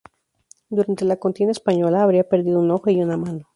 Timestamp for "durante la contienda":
0.71-1.51